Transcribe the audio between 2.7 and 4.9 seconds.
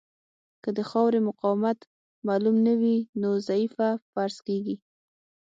وي نو ضعیفه فرض کیږي